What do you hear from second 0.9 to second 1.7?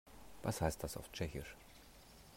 auf Tschechisch?